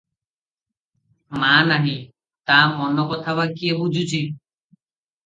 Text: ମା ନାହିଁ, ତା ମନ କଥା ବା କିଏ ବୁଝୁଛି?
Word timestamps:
ମା 1.43 1.51
ନାହିଁ, 1.71 1.93
ତା 2.53 2.57
ମନ 2.79 3.05
କଥା 3.13 3.37
ବା 3.41 3.47
କିଏ 3.61 3.77
ବୁଝୁଛି? 3.83 4.23